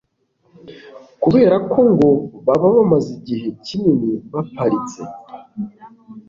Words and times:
kubera 1.23 1.55
ko 1.71 1.79
ngo 1.91 2.09
baba 2.45 2.67
bamaze 2.75 3.09
igihe 3.19 3.47
kinini 3.65 4.11
baparitse 4.31 5.01